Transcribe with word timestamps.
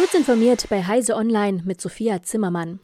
Kurz 0.00 0.14
informiert 0.14 0.66
bei 0.70 0.82
Heise 0.82 1.14
Online 1.14 1.60
mit 1.66 1.78
Sophia 1.78 2.22
Zimmermann. 2.22 2.80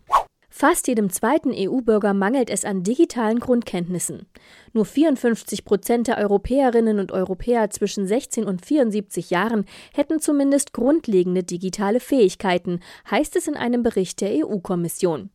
Fast 0.58 0.88
jedem 0.88 1.10
zweiten 1.10 1.52
EU-Bürger 1.54 2.14
mangelt 2.14 2.48
es 2.48 2.64
an 2.64 2.82
digitalen 2.82 3.40
Grundkenntnissen. 3.40 4.24
Nur 4.72 4.86
54 4.86 5.66
Prozent 5.66 6.08
der 6.08 6.16
Europäerinnen 6.16 6.98
und 6.98 7.12
Europäer 7.12 7.68
zwischen 7.68 8.06
16 8.06 8.46
und 8.46 8.64
74 8.64 9.28
Jahren 9.28 9.66
hätten 9.92 10.18
zumindest 10.18 10.72
grundlegende 10.72 11.42
digitale 11.42 12.00
Fähigkeiten, 12.00 12.80
heißt 13.10 13.36
es 13.36 13.48
in 13.48 13.54
einem 13.54 13.82
Bericht 13.82 14.22
der 14.22 14.30
EU-Kommission. 14.30 15.28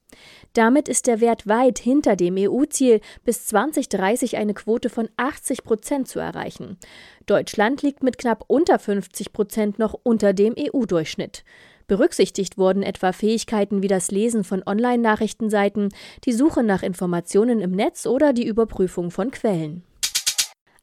Damit 0.53 0.89
ist 0.89 1.05
der 1.05 1.21
Wert 1.21 1.47
weit 1.47 1.77
hinter 1.77 2.15
dem 2.15 2.35
EU-Ziel, 2.39 2.99
bis 3.23 3.45
2030 3.45 4.37
eine 4.37 4.55
Quote 4.55 4.89
von 4.89 5.07
80 5.17 5.63
Prozent 5.63 6.07
zu 6.07 6.17
erreichen. 6.17 6.79
Deutschland 7.27 7.83
liegt 7.83 8.01
mit 8.01 8.17
knapp 8.17 8.43
unter 8.47 8.79
50 8.79 9.33
Prozent 9.33 9.77
noch 9.77 9.93
unter 10.01 10.33
dem 10.33 10.55
EU-Durchschnitt. 10.57 11.43
Berücksichtigt 11.91 12.57
wurden 12.57 12.83
etwa 12.83 13.11
Fähigkeiten 13.11 13.83
wie 13.83 13.89
das 13.89 14.11
Lesen 14.11 14.45
von 14.45 14.63
Online-Nachrichtenseiten, 14.65 15.89
die 16.23 16.31
Suche 16.31 16.63
nach 16.63 16.83
Informationen 16.83 17.59
im 17.59 17.71
Netz 17.71 18.05
oder 18.05 18.31
die 18.31 18.47
Überprüfung 18.47 19.11
von 19.11 19.29
Quellen. 19.29 19.83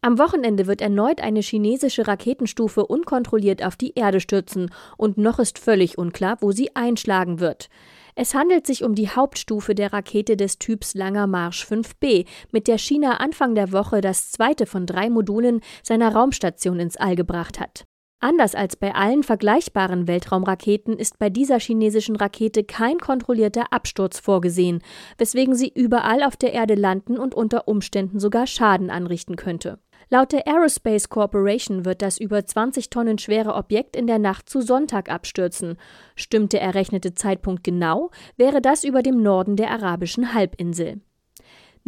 Am 0.03 0.19
Wochenende 0.19 0.67
wird 0.67 0.83
erneut 0.83 1.23
eine 1.23 1.41
chinesische 1.41 2.07
Raketenstufe 2.07 2.85
unkontrolliert 2.85 3.65
auf 3.65 3.77
die 3.77 3.95
Erde 3.95 4.21
stürzen, 4.21 4.71
und 4.99 5.17
noch 5.17 5.39
ist 5.39 5.59
völlig 5.59 5.97
unklar, 5.97 6.37
wo 6.43 6.53
sie 6.53 6.77
einschlagen 6.77 7.41
wird. 7.41 7.71
Es 8.15 8.35
handelt 8.35 8.67
sich 8.67 8.85
um 8.85 8.95
die 8.95 9.09
Hauptstufe 9.09 9.75
der 9.75 9.95
Rakete 9.95 10.37
des 10.37 10.59
Typs 10.59 10.93
Langer 10.93 11.27
Marsch 11.27 11.65
5B, 11.65 12.27
mit 12.53 12.69
der 12.69 12.77
China 12.77 13.17
Anfang 13.17 13.55
der 13.55 13.73
Woche 13.73 14.03
das 14.03 14.31
zweite 14.31 14.67
von 14.67 14.85
drei 14.85 15.09
Modulen 15.09 15.63
seiner 15.83 16.13
Raumstation 16.13 16.79
ins 16.79 16.99
All 16.99 17.17
gebracht 17.17 17.59
hat. 17.59 17.87
Anders 18.21 18.57
als 18.57 18.75
bei 18.75 18.97
allen 18.97 19.23
vergleichbaren 19.23 20.09
Weltraumraketen 20.09 20.99
ist 20.99 21.21
bei 21.21 21.31
dieser 21.31 21.61
chinesischen 21.61 22.17
Rakete 22.17 22.65
kein 22.65 22.99
kontrollierter 22.99 23.73
Absturz 23.73 24.19
vorgesehen, 24.19 24.83
weswegen 25.19 25.55
sie 25.55 25.71
überall 25.73 26.25
auf 26.25 26.37
der 26.37 26.53
Erde 26.53 26.75
landen 26.75 27.17
und 27.17 27.33
unter 27.33 27.69
Umständen 27.69 28.19
sogar 28.19 28.49
Schaden 28.49 28.91
anrichten 28.91 29.37
könnte. 29.37 29.79
Laut 30.11 30.33
der 30.33 30.49
Aerospace 30.49 31.11
Corporation 31.11 31.85
wird 31.85 32.03
das 32.03 32.19
über 32.19 32.45
20 32.45 32.91
Tonnen 32.91 33.19
schwere 33.19 33.55
Objekt 33.55 33.95
in 33.95 34.09
der 34.09 34.19
Nacht 34.19 34.49
zu 34.49 34.63
Sonntag 34.63 35.11
abstürzen. 35.11 35.77
Stimmt 36.17 36.53
der 36.55 36.63
errechnete 36.63 37.15
Zeitpunkt 37.15 37.63
genau, 37.63 38.11
wäre 38.37 38.61
das 38.61 38.83
über 38.83 39.03
dem 39.03 39.23
Norden 39.23 39.55
der 39.55 39.71
arabischen 39.71 40.35
Halbinsel. 40.35 41.03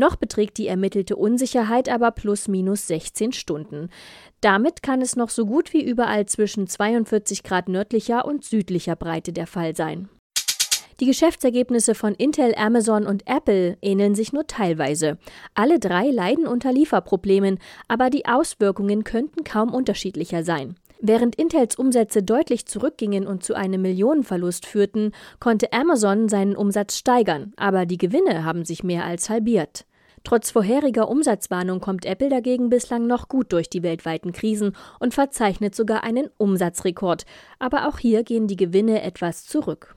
Noch 0.00 0.16
beträgt 0.16 0.56
die 0.56 0.66
ermittelte 0.66 1.14
Unsicherheit 1.14 1.90
aber 1.90 2.10
plus 2.10 2.48
minus 2.48 2.86
16 2.86 3.32
Stunden. 3.32 3.90
Damit 4.40 4.82
kann 4.82 5.02
es 5.02 5.14
noch 5.14 5.28
so 5.28 5.44
gut 5.44 5.74
wie 5.74 5.84
überall 5.84 6.24
zwischen 6.24 6.66
42 6.66 7.42
Grad 7.42 7.68
nördlicher 7.68 8.24
und 8.24 8.42
südlicher 8.42 8.96
Breite 8.96 9.34
der 9.34 9.46
Fall 9.46 9.76
sein. 9.76 10.08
Die 11.00 11.04
Geschäftsergebnisse 11.04 11.94
von 11.94 12.14
Intel, 12.14 12.54
Amazon 12.56 13.04
und 13.04 13.24
Apple 13.26 13.76
ähneln 13.82 14.14
sich 14.14 14.32
nur 14.32 14.46
teilweise. 14.46 15.18
Alle 15.52 15.78
drei 15.78 16.08
leiden 16.08 16.46
unter 16.46 16.72
Lieferproblemen, 16.72 17.58
aber 17.86 18.08
die 18.08 18.24
Auswirkungen 18.24 19.04
könnten 19.04 19.44
kaum 19.44 19.74
unterschiedlicher 19.74 20.44
sein. 20.44 20.76
Während 21.02 21.36
Intels 21.36 21.76
Umsätze 21.76 22.22
deutlich 22.22 22.64
zurückgingen 22.64 23.26
und 23.26 23.44
zu 23.44 23.52
einem 23.52 23.82
Millionenverlust 23.82 24.64
führten, 24.64 25.12
konnte 25.40 25.74
Amazon 25.74 26.30
seinen 26.30 26.56
Umsatz 26.56 26.96
steigern, 26.96 27.52
aber 27.56 27.84
die 27.84 27.98
Gewinne 27.98 28.44
haben 28.44 28.64
sich 28.64 28.82
mehr 28.82 29.04
als 29.04 29.28
halbiert. 29.28 29.84
Trotz 30.24 30.50
vorheriger 30.50 31.08
Umsatzwarnung 31.08 31.80
kommt 31.80 32.04
Apple 32.04 32.28
dagegen 32.28 32.68
bislang 32.68 33.06
noch 33.06 33.28
gut 33.28 33.52
durch 33.52 33.70
die 33.70 33.82
weltweiten 33.82 34.32
Krisen 34.32 34.76
und 34.98 35.14
verzeichnet 35.14 35.74
sogar 35.74 36.04
einen 36.04 36.28
Umsatzrekord. 36.36 37.24
Aber 37.58 37.88
auch 37.88 37.98
hier 37.98 38.22
gehen 38.22 38.46
die 38.46 38.56
Gewinne 38.56 39.02
etwas 39.02 39.46
zurück. 39.46 39.96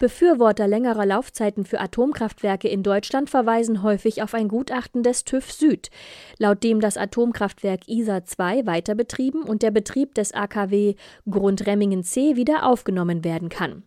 Befürworter 0.00 0.66
längerer 0.66 1.04
Laufzeiten 1.04 1.66
für 1.66 1.78
Atomkraftwerke 1.78 2.68
in 2.68 2.82
Deutschland 2.82 3.28
verweisen 3.28 3.82
häufig 3.82 4.22
auf 4.22 4.32
ein 4.32 4.48
Gutachten 4.48 5.02
des 5.02 5.24
TÜV 5.24 5.52
Süd, 5.52 5.90
laut 6.38 6.64
dem 6.64 6.80
das 6.80 6.96
Atomkraftwerk 6.96 7.86
ISA 7.86 8.24
2 8.24 8.64
weiter 8.64 8.94
betrieben 8.94 9.42
und 9.42 9.62
der 9.62 9.70
Betrieb 9.70 10.14
des 10.14 10.32
AKW 10.32 10.94
Grundremmingen 11.28 12.02
C 12.02 12.34
wieder 12.36 12.66
aufgenommen 12.66 13.24
werden 13.24 13.50
kann. 13.50 13.82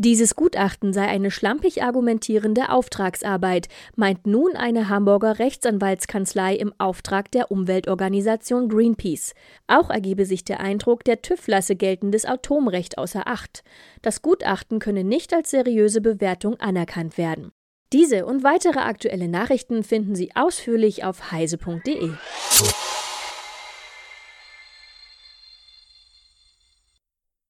Dieses 0.00 0.36
Gutachten 0.36 0.92
sei 0.92 1.08
eine 1.08 1.32
schlampig 1.32 1.82
argumentierende 1.82 2.70
Auftragsarbeit, 2.70 3.66
meint 3.96 4.28
nun 4.28 4.54
eine 4.54 4.88
Hamburger 4.88 5.40
Rechtsanwaltskanzlei 5.40 6.54
im 6.54 6.72
Auftrag 6.78 7.32
der 7.32 7.50
Umweltorganisation 7.50 8.68
Greenpeace. 8.68 9.34
Auch 9.66 9.90
ergebe 9.90 10.24
sich 10.24 10.44
der 10.44 10.60
Eindruck, 10.60 11.02
der 11.02 11.20
TÜV 11.20 11.48
lasse 11.48 11.74
geltendes 11.74 12.26
Atomrecht 12.26 12.96
außer 12.96 13.26
Acht. 13.26 13.64
Das 14.00 14.22
Gutachten 14.22 14.78
könne 14.78 15.02
nicht 15.02 15.34
als 15.34 15.50
seriöse 15.50 16.00
Bewertung 16.00 16.60
anerkannt 16.60 17.18
werden. 17.18 17.50
Diese 17.92 18.24
und 18.24 18.44
weitere 18.44 18.78
aktuelle 18.78 19.26
Nachrichten 19.26 19.82
finden 19.82 20.14
Sie 20.14 20.30
ausführlich 20.36 21.02
auf 21.02 21.32
heise.de. 21.32 22.10